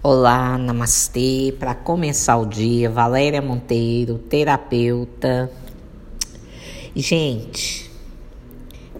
Olá, 0.00 0.56
namastê. 0.56 1.52
Para 1.58 1.74
começar 1.74 2.36
o 2.36 2.46
dia, 2.46 2.88
Valéria 2.88 3.42
Monteiro, 3.42 4.16
terapeuta. 4.16 5.50
Gente, 6.94 7.90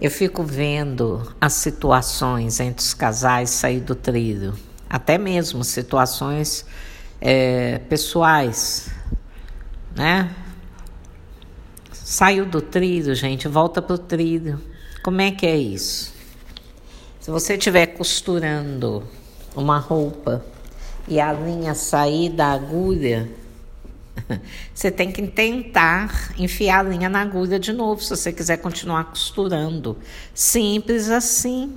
eu 0.01 0.11
fico 0.11 0.43
vendo 0.43 1.33
as 1.39 1.53
situações 1.53 2.59
entre 2.59 2.83
os 2.83 2.93
casais 2.93 3.49
sair 3.49 3.79
do 3.79 3.95
trilho, 3.95 4.53
até 4.89 5.17
mesmo 5.17 5.63
situações 5.63 6.65
é, 7.21 7.77
pessoais, 7.77 8.89
né? 9.95 10.35
Saiu 11.93 12.45
do 12.45 12.61
trilho, 12.61 13.15
gente, 13.15 13.47
volta 13.47 13.81
pro 13.81 13.97
trilho. 13.97 14.61
Como 15.01 15.21
é 15.21 15.31
que 15.31 15.45
é 15.45 15.55
isso? 15.55 16.13
Se 17.21 17.31
você 17.31 17.53
estiver 17.53 17.85
costurando 17.85 19.07
uma 19.55 19.79
roupa 19.79 20.43
e 21.09 21.19
a 21.19 21.33
linha 21.33 21.73
sair 21.73 22.29
da 22.29 22.51
agulha, 22.51 23.27
você 24.73 24.91
tem 24.91 25.11
que 25.11 25.25
tentar 25.27 26.33
enfiar 26.37 26.79
a 26.79 26.83
linha 26.83 27.09
na 27.09 27.21
agulha 27.21 27.59
de 27.59 27.73
novo 27.73 28.01
se 28.01 28.11
você 28.11 28.31
quiser 28.31 28.57
continuar 28.57 29.05
costurando. 29.05 29.97
Simples 30.33 31.09
assim. 31.09 31.73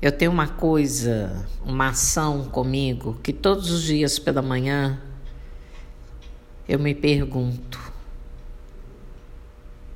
Eu 0.00 0.12
tenho 0.12 0.30
uma 0.30 0.48
coisa, 0.48 1.46
uma 1.64 1.88
ação 1.88 2.44
comigo 2.44 3.18
que 3.22 3.32
todos 3.32 3.70
os 3.70 3.82
dias 3.82 4.18
pela 4.18 4.42
manhã 4.42 5.00
eu 6.68 6.78
me 6.78 6.94
pergunto: 6.94 7.80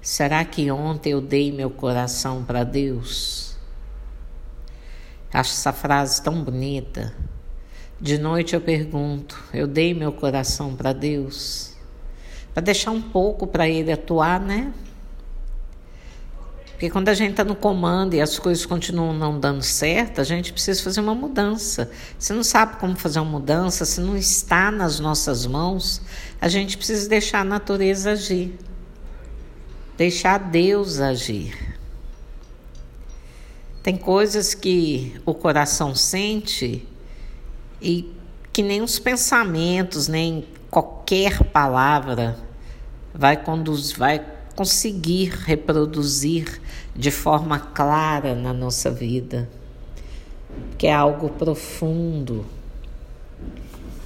será 0.02 0.45
que 0.45 0.70
ontem 0.70 1.11
eu 1.11 1.20
dei 1.20 1.52
meu 1.52 1.70
coração 1.70 2.45
para 2.45 2.64
Deus? 2.64 3.55
Acho 5.36 5.52
essa 5.52 5.70
frase 5.70 6.22
tão 6.22 6.42
bonita. 6.42 7.12
De 8.00 8.16
noite 8.16 8.54
eu 8.54 8.60
pergunto: 8.60 9.38
eu 9.52 9.66
dei 9.66 9.92
meu 9.92 10.11
coração 10.11 10.74
para 10.74 10.94
Deus? 10.94 11.74
Para 12.55 12.62
deixar 12.62 12.91
um 12.91 13.02
pouco 13.02 13.46
para 13.46 13.69
Ele 13.69 13.92
atuar, 13.92 14.41
né? 14.41 14.72
Porque 16.70 16.88
quando 16.88 17.11
a 17.11 17.14
gente 17.14 17.33
está 17.33 17.44
no 17.44 17.55
comando 17.55 18.14
e 18.14 18.20
as 18.22 18.38
coisas 18.38 18.64
continuam 18.64 19.12
não 19.12 19.38
dando 19.38 19.62
certo, 19.62 20.22
a 20.22 20.24
gente 20.24 20.55
precisa 20.55 20.83
fazer 20.83 21.02
uma 21.02 21.14
mudança. 21.14 21.91
Se 22.18 22.33
não 22.33 22.42
sabe 22.42 22.77
como 22.77 22.96
fazer 22.96 23.20
uma 23.20 23.33
mudança, 23.33 23.84
se 23.84 24.00
não 24.00 24.16
está 24.16 24.70
nas 24.70 24.98
nossas 24.98 25.44
mãos, 25.44 26.00
a 26.41 26.48
gente 26.48 26.78
precisa 26.78 27.06
deixar 27.11 27.41
a 27.41 27.44
natureza 27.44 28.12
agir. 28.12 28.58
Deixar 29.98 30.39
Deus 30.39 30.98
agir. 30.98 31.66
Tem 33.87 33.97
coisas 33.97 34.53
que 34.53 35.15
o 35.25 35.33
coração 35.33 35.95
sente 35.95 36.84
e 37.81 38.12
que 38.53 38.61
nem 38.61 38.83
os 38.83 38.98
pensamentos, 38.98 40.09
nem 40.09 40.45
qualquer 40.69 41.45
palavra 41.53 42.37
vai 43.14 43.37
conduzir, 43.37 43.97
vai 43.97 44.27
conseguir 44.57 45.29
reproduzir 45.29 46.61
de 46.97 47.12
forma 47.12 47.61
clara 47.61 48.34
na 48.34 48.53
nossa 48.53 48.91
vida, 48.91 49.48
que 50.77 50.89
é 50.89 50.92
algo 50.92 51.29
profundo. 51.29 52.45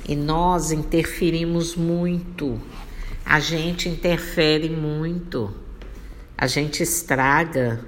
E 0.06 0.14
nós 0.14 0.72
interferimos 0.72 1.74
muito, 1.74 2.60
a 3.24 3.40
gente 3.40 3.88
interfere 3.88 4.68
muito, 4.68 5.50
a 6.36 6.46
gente 6.46 6.82
estraga 6.82 7.82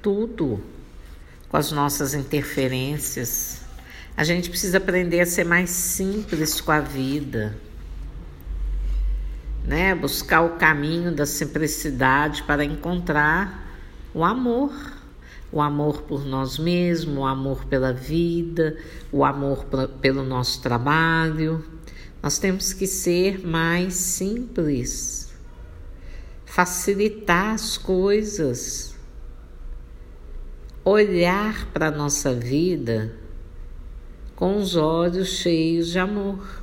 tudo 0.00 0.70
com 1.52 1.58
as 1.58 1.70
nossas 1.70 2.14
interferências. 2.14 3.60
A 4.16 4.24
gente 4.24 4.48
precisa 4.48 4.78
aprender 4.78 5.20
a 5.20 5.26
ser 5.26 5.44
mais 5.44 5.68
simples 5.68 6.62
com 6.62 6.72
a 6.72 6.80
vida, 6.80 7.54
né? 9.62 9.94
Buscar 9.94 10.40
o 10.40 10.56
caminho 10.56 11.14
da 11.14 11.26
simplicidade 11.26 12.42
para 12.44 12.64
encontrar 12.64 13.70
o 14.14 14.24
amor. 14.24 14.72
O 15.54 15.60
amor 15.60 16.04
por 16.04 16.24
nós 16.24 16.58
mesmos, 16.58 17.18
o 17.18 17.26
amor 17.26 17.66
pela 17.66 17.92
vida, 17.92 18.74
o 19.12 19.22
amor 19.22 19.66
pelo 20.00 20.24
nosso 20.24 20.62
trabalho. 20.62 21.62
Nós 22.22 22.38
temos 22.38 22.72
que 22.72 22.86
ser 22.86 23.46
mais 23.46 23.92
simples, 23.92 25.30
facilitar 26.46 27.52
as 27.52 27.76
coisas 27.76 28.91
olhar 30.84 31.70
para 31.72 31.88
a 31.88 31.90
nossa 31.90 32.34
vida 32.34 33.12
com 34.34 34.56
os 34.56 34.74
olhos 34.74 35.28
cheios 35.28 35.88
de 35.88 35.98
amor, 35.98 36.62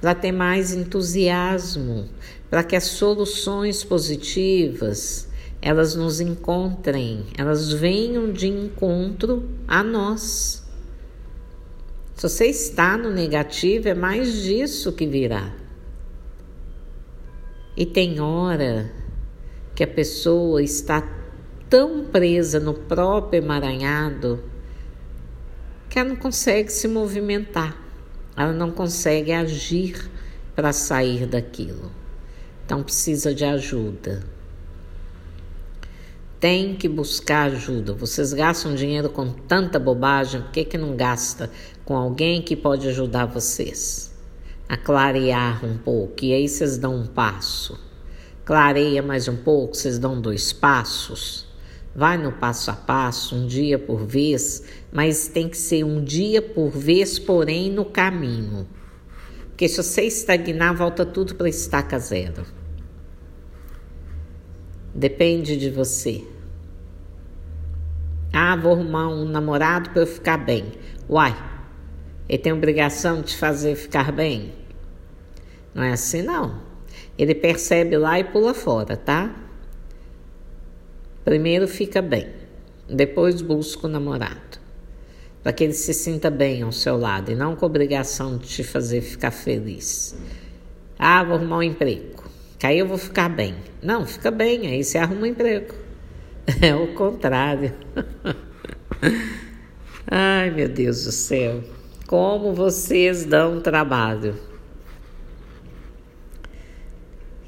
para 0.00 0.14
ter 0.14 0.32
mais 0.32 0.72
entusiasmo, 0.72 2.08
para 2.50 2.62
que 2.62 2.76
as 2.76 2.84
soluções 2.84 3.82
positivas 3.82 5.28
elas 5.62 5.94
nos 5.94 6.20
encontrem, 6.20 7.26
elas 7.36 7.72
venham 7.72 8.32
de 8.32 8.48
encontro 8.48 9.48
a 9.68 9.82
nós. 9.82 10.62
Se 12.14 12.28
você 12.28 12.46
está 12.46 12.96
no 12.96 13.10
negativo, 13.10 13.88
é 13.88 13.94
mais 13.94 14.42
disso 14.42 14.92
que 14.92 15.06
virá. 15.06 15.54
E 17.76 17.86
tem 17.86 18.20
hora 18.20 18.90
que 19.74 19.82
a 19.82 19.86
pessoa 19.86 20.62
está 20.62 21.00
tão 21.70 22.04
presa 22.04 22.58
no 22.58 22.74
próprio 22.74 23.38
emaranhado 23.38 24.42
que 25.88 26.00
ela 26.00 26.08
não 26.08 26.16
consegue 26.16 26.70
se 26.70 26.88
movimentar, 26.88 27.80
ela 28.36 28.52
não 28.52 28.72
consegue 28.72 29.30
agir 29.30 30.10
para 30.56 30.72
sair 30.72 31.26
daquilo. 31.26 31.92
Então 32.66 32.82
precisa 32.82 33.32
de 33.32 33.44
ajuda. 33.44 34.24
Tem 36.40 36.74
que 36.74 36.88
buscar 36.88 37.52
ajuda. 37.52 37.92
Vocês 37.92 38.32
gastam 38.32 38.74
dinheiro 38.74 39.08
com 39.10 39.30
tanta 39.30 39.78
bobagem, 39.78 40.42
por 40.42 40.50
que, 40.50 40.64
que 40.64 40.78
não 40.78 40.96
gasta 40.96 41.50
com 41.84 41.96
alguém 41.96 42.42
que 42.42 42.56
pode 42.56 42.88
ajudar 42.88 43.26
vocês? 43.26 44.12
A 44.68 44.76
clarear 44.76 45.64
um 45.64 45.76
pouco, 45.76 46.24
e 46.24 46.32
aí 46.32 46.48
vocês 46.48 46.78
dão 46.78 46.96
um 46.96 47.06
passo. 47.06 47.78
Clareia 48.44 49.02
mais 49.02 49.28
um 49.28 49.36
pouco, 49.36 49.76
vocês 49.76 49.98
dão 49.98 50.20
dois 50.20 50.52
passos. 50.52 51.49
Vai 51.94 52.16
no 52.16 52.32
passo 52.32 52.70
a 52.70 52.74
passo, 52.74 53.34
um 53.34 53.46
dia 53.46 53.78
por 53.78 54.06
vez, 54.06 54.62
mas 54.92 55.28
tem 55.28 55.48
que 55.48 55.56
ser 55.56 55.84
um 55.84 56.02
dia 56.02 56.40
por 56.40 56.70
vez, 56.70 57.18
porém 57.18 57.70
no 57.70 57.84
caminho. 57.84 58.68
Porque 59.48 59.68
se 59.68 59.82
você 59.82 60.02
estagnar, 60.02 60.74
volta 60.74 61.04
tudo 61.04 61.34
para 61.34 61.48
estaca 61.48 61.98
zero. 61.98 62.46
Depende 64.94 65.56
de 65.56 65.68
você. 65.68 66.24
Ah, 68.32 68.56
vou 68.56 68.72
arrumar 68.72 69.08
um 69.08 69.24
namorado 69.24 69.90
para 69.90 70.02
eu 70.02 70.06
ficar 70.06 70.38
bem. 70.38 70.72
Uai, 71.08 71.36
ele 72.28 72.38
tem 72.38 72.52
obrigação 72.52 73.20
de 73.20 73.28
te 73.32 73.36
fazer 73.36 73.74
ficar 73.74 74.12
bem? 74.12 74.52
Não 75.74 75.82
é 75.82 75.92
assim, 75.92 76.22
não. 76.22 76.62
Ele 77.18 77.34
percebe 77.34 77.96
lá 77.96 78.18
e 78.20 78.24
pula 78.24 78.54
fora, 78.54 78.96
tá? 78.96 79.34
Primeiro 81.24 81.68
fica 81.68 82.00
bem, 82.00 82.28
depois 82.88 83.42
busca 83.42 83.86
o 83.86 83.90
namorado, 83.90 84.58
para 85.42 85.52
que 85.52 85.64
ele 85.64 85.74
se 85.74 85.92
sinta 85.92 86.30
bem 86.30 86.62
ao 86.62 86.72
seu 86.72 86.96
lado 86.96 87.30
e 87.30 87.34
não 87.34 87.54
com 87.54 87.66
obrigação 87.66 88.38
de 88.38 88.48
te 88.48 88.64
fazer 88.64 89.02
ficar 89.02 89.30
feliz. 89.30 90.16
Ah, 90.98 91.22
vou 91.22 91.36
arrumar 91.36 91.58
um 91.58 91.62
emprego, 91.62 92.24
que 92.58 92.66
aí 92.66 92.78
eu 92.78 92.86
vou 92.86 92.96
ficar 92.96 93.28
bem. 93.28 93.54
Não, 93.82 94.06
fica 94.06 94.30
bem, 94.30 94.66
aí 94.66 94.82
você 94.82 94.96
arruma 94.96 95.22
um 95.22 95.26
emprego. 95.26 95.74
É 96.62 96.74
o 96.74 96.94
contrário. 96.94 97.74
Ai, 100.10 100.50
meu 100.50 100.68
Deus 100.68 101.04
do 101.04 101.12
céu. 101.12 101.62
Como 102.06 102.52
vocês 102.52 103.24
dão 103.24 103.60
trabalho. 103.60 104.34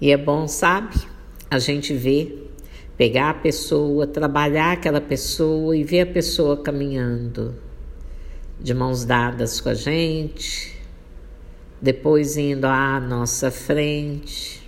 E 0.00 0.12
é 0.12 0.17
bom, 0.17 0.47
sabe? 0.47 0.94
A 1.50 1.58
gente 1.58 1.94
vê 1.94 2.42
pegar 2.97 3.31
a 3.31 3.35
pessoa, 3.35 4.06
trabalhar 4.06 4.73
aquela 4.73 5.00
pessoa 5.00 5.77
e 5.77 5.83
ver 5.83 6.00
a 6.00 6.06
pessoa 6.06 6.56
caminhando 6.56 7.55
de 8.61 8.73
mãos 8.75 9.05
dadas 9.05 9.61
com 9.61 9.71
a 9.71 9.75
gente, 9.75 10.79
depois 11.81 12.37
indo 12.37 12.67
à 12.67 13.00
nossa 13.00 13.50
frente, 13.50 14.62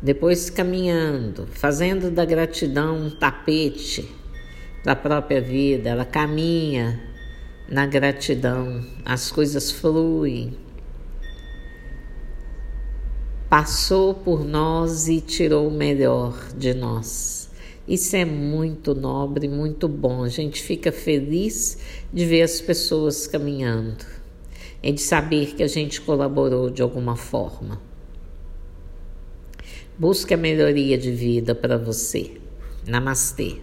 depois 0.00 0.48
caminhando, 0.48 1.46
fazendo 1.46 2.10
da 2.10 2.24
gratidão 2.24 2.96
um 3.06 3.10
tapete 3.10 4.08
da 4.84 4.94
própria 4.94 5.40
vida, 5.40 5.90
ela 5.90 6.04
caminha 6.04 7.02
na 7.68 7.86
gratidão, 7.86 8.84
as 9.04 9.30
coisas 9.30 9.70
fluem 9.70 10.63
passou 13.54 14.12
por 14.12 14.44
nós 14.44 15.06
e 15.06 15.20
tirou 15.20 15.68
o 15.68 15.70
melhor 15.70 16.36
de 16.58 16.74
nós. 16.74 17.48
Isso 17.86 18.16
é 18.16 18.24
muito 18.24 18.96
nobre, 18.96 19.46
muito 19.46 19.86
bom. 19.86 20.24
A 20.24 20.28
gente 20.28 20.60
fica 20.60 20.90
feliz 20.90 21.78
de 22.12 22.26
ver 22.26 22.42
as 22.42 22.60
pessoas 22.60 23.28
caminhando 23.28 24.04
e 24.82 24.90
de 24.90 25.00
saber 25.00 25.54
que 25.54 25.62
a 25.62 25.68
gente 25.68 26.00
colaborou 26.00 26.68
de 26.68 26.82
alguma 26.82 27.14
forma. 27.14 27.80
Busque 29.96 30.34
a 30.34 30.36
melhoria 30.36 30.98
de 30.98 31.12
vida 31.12 31.54
para 31.54 31.78
você. 31.78 32.32
Namastê. 32.84 33.58